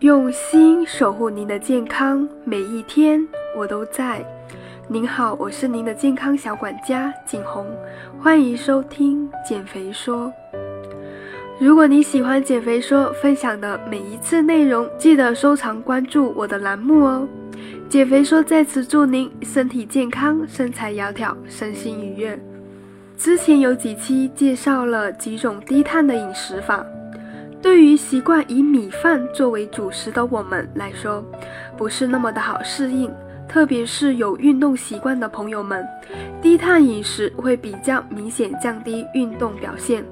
[0.00, 3.26] 用心守护您的健康，每一天
[3.56, 4.22] 我都在。
[4.86, 7.66] 您好，我是您的健康小管家景红，
[8.20, 10.30] 欢迎收听减肥说。
[11.58, 17.26] 如果你喜欢减肥说分享的每一次内容，记得收藏关注我的栏目哦。
[17.88, 22.38] 减肥说在此祝您身体健康，身材窈窕，身心愉悦。
[23.16, 26.84] 之前有几期介绍了几种低碳的饮食法。
[27.66, 31.20] 对于习惯以米饭作为主食的我们来说，
[31.76, 33.12] 不是那么的好适应，
[33.48, 35.84] 特别是有运动习惯的朋友们，
[36.40, 40.04] 低碳饮食会比较明显降低运动表现。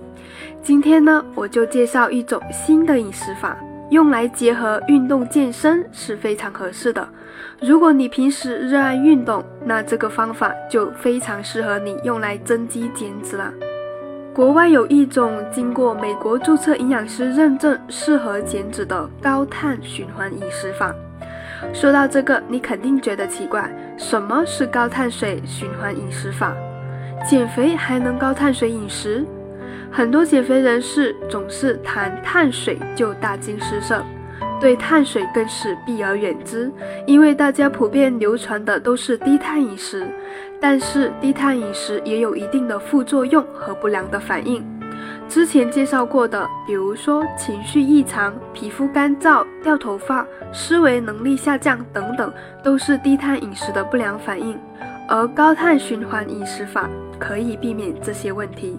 [0.64, 3.56] 今天呢，我就介绍一种新的饮食法，
[3.88, 7.08] 用来结合运动健身是非常合适的。
[7.60, 13.54] 如果你平时热爱运动，那这个方法就非常适合你用来增肌减脂了。
[14.34, 20.92] 国外有一种经过美国注册营养师认证、适合减脂的高碳循环饮食法。
[21.72, 26.52] 说到这个，你肯定觉得奇怪，什么是高碳水循环饮食法？
[27.24, 29.24] 减肥还能高碳水饮食？
[29.92, 34.02] 很多减肥人士总是谈碳水就大惊失色。
[34.64, 36.72] 对碳水更是避而远之，
[37.06, 40.08] 因为大家普遍流传的都是低碳饮食，
[40.58, 44.64] 但是低碳饮食也有一定的副作用和不良的反应。
[45.28, 54.58] 之前介绍过的，比如说情绪异常、皮肤干燥、掉头发、思维能力下降等等，都是低碳饮食的不良反应。
[55.06, 58.78] 而高碳循环饮食法可以避免这些问题。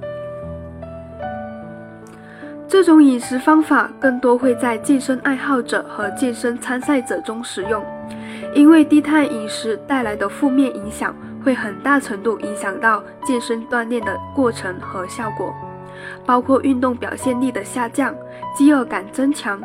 [2.68, 7.84] 这种饮食方法更多会在健身爱好者和健身参赛者中使用，
[8.54, 15.54] 因为低碳饮食带来的负面影响会很大程度影响到健身锻炼的过程和效果，
[16.26, 18.14] 包括运动表现力的下降、
[18.56, 19.62] 饥饿感增强、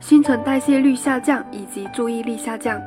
[0.00, 2.80] 新陈代谢率下降以及注意力下降。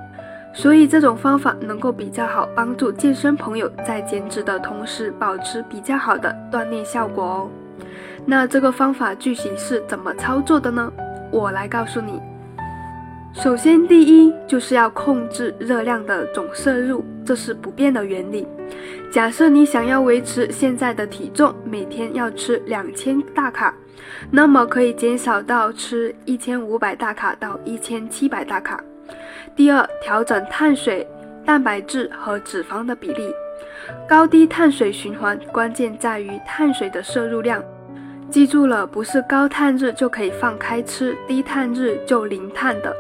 [0.54, 7.50] 所以这种方法能够比较好帮助健身朋友在减脂的同时保持比较好的锻炼效果哦。
[8.26, 10.92] 那这个方法具体是怎么操作的呢？
[11.32, 12.22] 我来告诉你。
[13.34, 18.46] 首先，第一就是要控制热量的总摄入，这是不变的原理。
[19.10, 23.74] 假设你想要维持现在的体重，每天要吃两千大卡，
[24.30, 28.84] 那么可以减少到吃一千五百大卡到一千七百大卡。
[29.56, 31.08] 第二，调整碳水、
[31.46, 33.32] 蛋白质和脂肪的比例。
[34.08, 37.64] 高低碳水循环关键在于碳水的摄入量。
[38.32, 42.96] 记住了，不是高碳日就可以放开吃，低碳日就零碳的，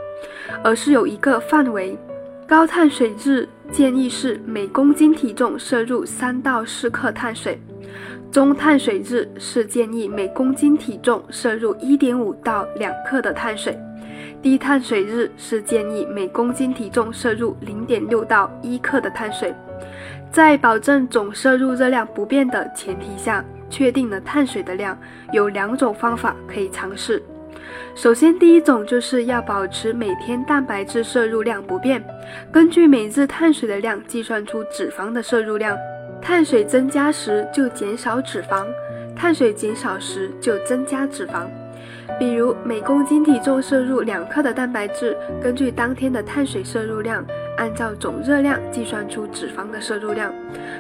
[0.62, 1.98] 而是有一个范围。
[2.46, 7.58] 高碳水日建议是每公斤体重摄入三到四克碳水，
[8.30, 13.80] 中碳水日是建议每公斤体重摄入一点五到两克的碳水，
[14.42, 19.56] 低碳水日是建议每公斤体重摄入零点六到一克的碳水，
[20.30, 23.42] 在保证总摄入热量不变的前提下。
[23.72, 24.96] 确定了碳水的量，
[25.32, 27.24] 有两种方法可以尝试。
[27.96, 32.04] 首先，第一种就是要保持每天蛋白质摄入量不变，
[32.52, 35.78] 根据每日碳水的量计算出脂肪的摄入量。
[36.22, 38.68] 碳水增加时就减少脂肪，
[39.16, 41.48] 碳水减少时就增加脂肪。
[42.20, 47.26] 比如每公斤体重摄入两克的蛋白质，根据当天的碳水摄入量。
[47.62, 50.34] 按照总热量计算出脂肪的摄入量，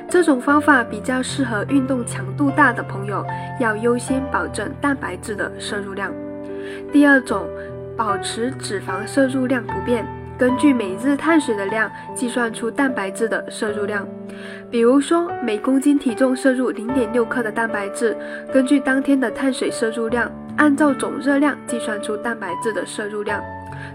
[0.09, 3.24] 这种方法比较适合运动强度大的朋友，
[3.59, 6.12] 要优先保证蛋白质的摄入量。
[6.92, 7.47] 第二种，
[7.96, 10.03] 保持脂肪摄入量不变，
[10.40, 14.03] 根据每日碳水的量计算出蛋白质的摄入量。
[14.72, 18.18] 比如说，每公斤体重摄入零点六克的蛋白质，
[18.52, 23.40] 根据当天的碳水摄入量，按照总热量计算出蛋白质的摄入量。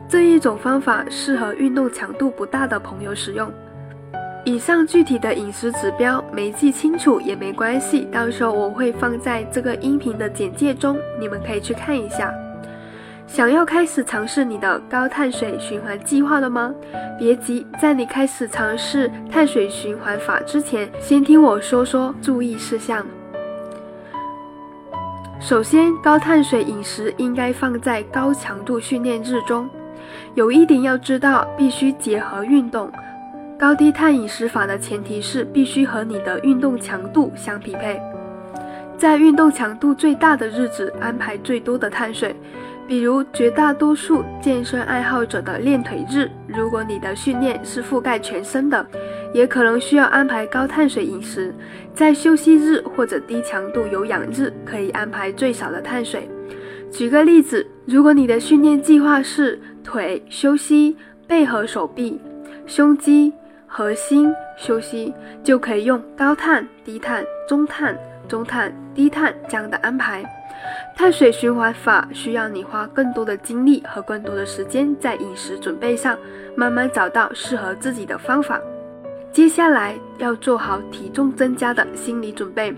[0.09, 3.53] 这一种方法适合运动强度不大的朋友使用。
[4.45, 12.33] 以上具体的饮食指标没记清楚也没关系，到时候我会放在这个音频的简介中，你们可以去看一下。
[13.27, 16.73] 想要开始尝试你的高碳水循环计划了吗？
[17.19, 23.05] 别急，在你开始尝试碳水循环法之前，先听我说说注意事项。
[25.41, 29.69] 首先，高碳水饮食应该放在高强度训练日中。
[30.35, 32.91] 有一点要知道，必须结合运动。
[33.59, 38.01] 高低碳饮食法的前提是必须和你的运动强度相匹配。
[38.99, 42.35] 在运动强度最大的日子，安排最多的碳水，
[42.87, 46.31] 比如绝大多数健身爱好者的练腿日。
[46.47, 48.87] 如果你的训练是覆盖全身的，
[49.35, 51.55] 也可能需要安排高碳水饮食。
[51.95, 56.29] 在休息日或者低强度有氧日，可以安排最少的碳水。
[56.97, 60.97] 举个例子，如果你的训练计划是腿休息，
[61.27, 62.19] 背和手臂、
[62.65, 63.31] 胸肌、
[63.67, 65.13] 核心休息，
[65.45, 67.95] 就可以用高碳、低碳、中碳、
[68.27, 70.25] 中碳、低碳这样的安排。
[70.97, 76.19] 碳水循环法需要你花更多的精力和更多的时间在饮食准备上，
[76.57, 78.59] 慢慢找到适合自己的方法。
[79.33, 82.75] 接下来要做好体重增加的心理准备。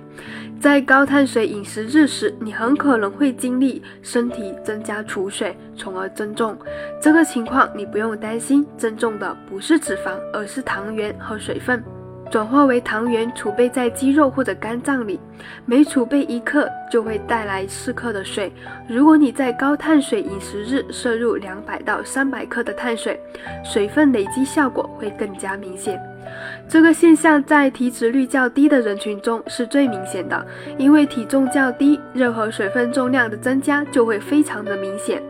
[0.60, 6.58] 在高碳水饮食日时，你很可能会经历身体增加储水，从而增重。
[7.00, 11.80] 这个情况你不用担心，增重的不是脂肪，而是糖原和水分。
[12.28, 15.18] 转化为糖原储备在肌肉或者肝脏里，
[15.64, 18.52] 每储备一克就会带来四克的水。
[18.88, 23.18] 如果你在高碳水饮食日摄入两百到三百克的碳水，
[23.64, 25.98] 水分累积效果会更加明显。
[26.68, 35.22] 这个现象在体脂率较低的人群中是最明显的，因为体重较低，任何水分重量的增加就会非常的明显。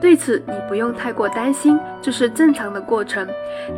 [0.00, 3.28] 对此，你不用太过担心，这是正常的过程。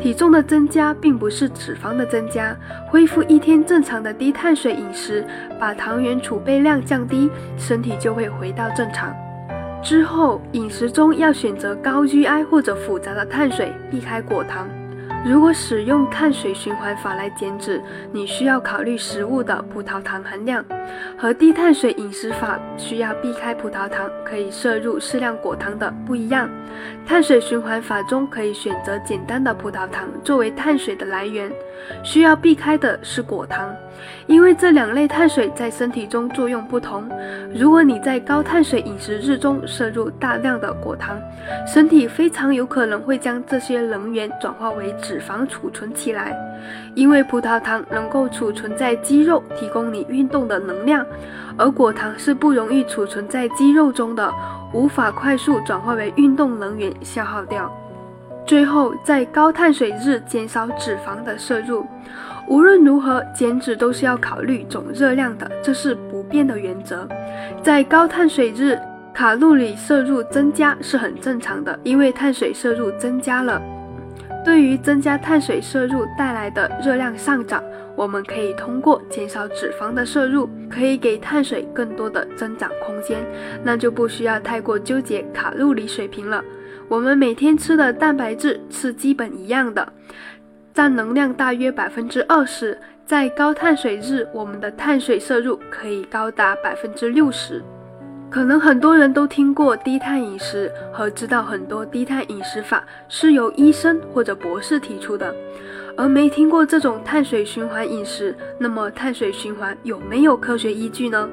[0.00, 2.56] 体重的增加并不是脂肪的增加。
[2.88, 5.24] 恢复一天正常的低碳水饮食，
[5.58, 7.28] 把糖原储备量降低，
[7.58, 9.14] 身体就会回到正常。
[9.82, 14.68] 之后，饮食中要选择高 GI 或者复杂的碳水，避开果糖。
[15.24, 17.80] 如果使用碳水循环法来减脂，
[18.10, 20.64] 你需要考虑食物的葡萄糖含量。
[21.16, 26.50] 和低碳水饮食法需要避开葡萄糖，可以摄入适量果糖的不一样。
[27.06, 31.52] 碳水循环法中可以选择简单的葡萄糖作为碳水的来源，
[32.02, 33.72] 需要避开的是果糖，
[34.26, 37.08] 因为这两类碳水在身体中作用不同。
[37.54, 41.18] 如果你在高碳水饮食日中摄入大量的果糖，
[41.66, 46.36] 身体非常有可能会将这些能源转化为脂肪储存起来，
[46.94, 50.82] 因为葡萄糖能够储存在肌肉，提供你运动的能。
[50.82, 51.06] 量，
[51.56, 54.32] 而果糖是不容易储存在肌肉中的，
[54.72, 57.72] 无法快速转化为运动能源消耗掉。
[58.44, 61.86] 最后，在高碳水日减少脂肪的摄入。
[62.48, 67.08] 无论如何，减脂都是要考虑总热量的，这是不变的原则。
[67.62, 68.76] 在高碳水日，
[69.14, 73.62] 卡路里摄入增加是很正常的，因为碳水摄入增加了。
[74.44, 77.62] 对于增加碳水摄入带来的热量上涨，
[77.94, 83.24] 我们可以通过减少脂肪的摄入，可以给碳水更多的增长空间，
[83.62, 86.42] 那就不需要太过纠结卡路里水平了。
[86.92, 89.90] 我们每天吃的蛋白质是基本一样的，
[90.74, 92.78] 占能量大约百分之二十。
[93.06, 97.64] 在高碳水日，我们的碳水摄入可以高达百分之六十。
[98.28, 105.34] 可能很多人都听过低碳饮食和知道很多低碳饮食法是由医生或者博士提出的，
[105.96, 108.36] 而没听过这种碳水循环饮食。
[108.58, 111.26] 那么碳水循环有没有科学依据呢？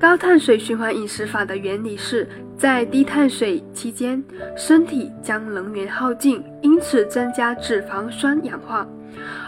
[0.00, 4.22] 高碳水循环饮食法的原理是在低碳水期间，
[4.56, 8.86] 身体将能源耗尽，因此增加脂肪酸氧化。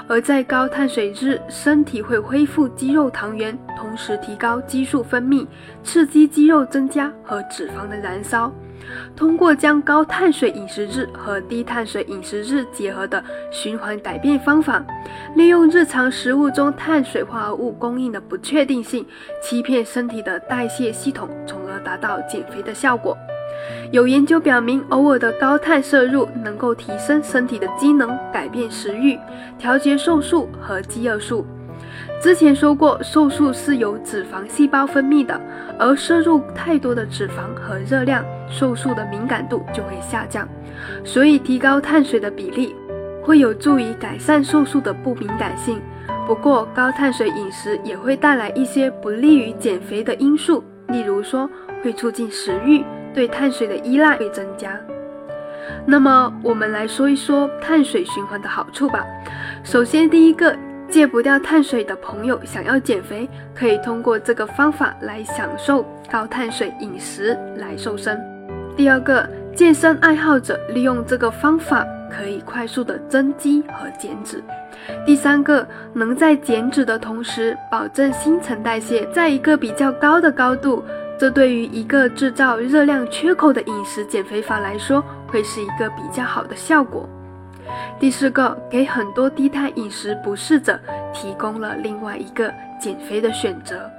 [0.08, 5.46] 而在高碳水日，身体会恢复肌肉糖原，同时提高激素分泌，
[5.84, 8.52] 刺激肌肉增加和脂肪的燃烧。
[9.16, 14.84] 通过将高碳水饮食日和低碳水饮食日结合的循环改变方法，
[15.34, 19.06] 利用日常食物中碳水化合物供应的不确定性，
[19.42, 23.16] 欺骗身体的代谢系统，从而达到减肥的效果。
[23.92, 29.18] 有研究表明，偶尔的高碳摄入能够提升身体的机能，改变食欲，
[29.58, 31.44] 调节瘦素和饥饿素。
[32.20, 35.40] 之前说过，瘦素是由脂肪细胞分泌的，
[35.78, 40.46] 而摄入太多的脂肪和热量，瘦素的敏感度就会下降。
[41.02, 42.76] 所以，提高碳水的比例
[43.22, 45.80] 会有助于改善瘦素的不敏感性。
[46.26, 51.48] 不过，高碳水饮食也会带来一些不利于减肥的因素，例如说
[51.82, 52.84] 会促进食欲。
[53.12, 54.78] 对碳水的依赖会增加。
[55.84, 59.04] 那么，我们来说一说碳水循环的好处吧。
[59.64, 60.56] 首先，第一个，
[60.90, 68.20] 戒不掉碳水的朋友想要减肥，可以通过这个方法来享受高碳水饮食来瘦身。
[68.76, 74.42] 第二个，健身爱好者利用这个方法可以快速的增肌和减脂。
[75.06, 80.84] 第三个，能在减脂的同时保证新陈代谢在一个比较高的高度。
[81.16, 87.08] 这对于一个制造热量缺口的饮食减肥法来说，会是一个比较好的效果。
[87.98, 90.78] 第四个，给很多低碳饮食不适者
[91.12, 93.90] 提供了另外一个减肥的选择。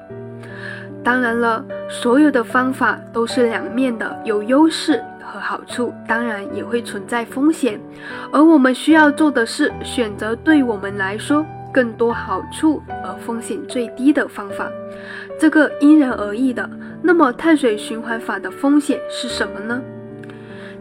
[1.03, 7.79] 当然了，所有的方法都是两面的，有优势和好处，当然也会存在风险。
[8.31, 11.45] 而我们需要做的是选择对我们来说。
[11.73, 14.69] 更多好处而风险最低的方法，
[15.39, 16.69] 这个因人而异的。
[17.01, 19.81] 那么碳水循环法的风险是什么呢？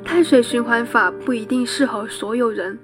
[0.05, 2.79] 碳水循环法不一定适合所有人，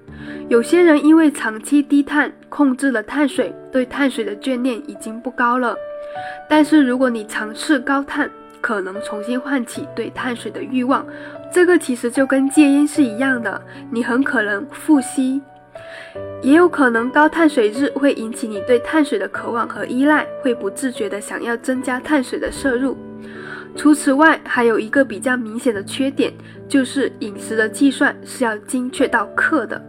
[0.48, 5.76] 有些人因为长期低碳控制了碳水，对碳水的眷恋已经不高了。
[6.48, 8.30] 但是如果你尝试高碳，
[8.60, 11.04] 可能重新唤起对碳水的欲望。
[11.52, 15.40] 这个其实就跟戒烟是一样的，你很可能复吸，
[16.42, 22.96] 也有可能高碳水日会引起你对碳水的渴望和依赖，会不自觉的想要增加碳水的摄入。
[23.76, 26.32] 除此外，还有一个比较明显的缺点，
[26.66, 29.80] 就是饮食的计算是要精确到克的，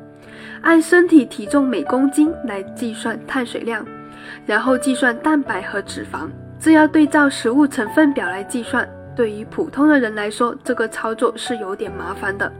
[0.61, 3.85] 按身体体重每公斤来计算碳水量，
[4.45, 6.29] 然后计算蛋白和脂肪，
[6.59, 8.87] 这要对照食物成分表来计算。
[9.15, 12.51] 对于普通的人来说，这个操作是有点麻烦的。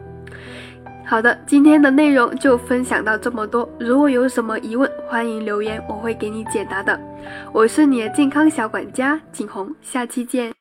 [1.05, 3.69] 好的，今天的内容就分享到这么多。
[3.79, 6.99] 如果有什么疑问，欢迎留言，我会给你解答的。
[7.53, 10.56] 我是你的健康小管家景红，下期见。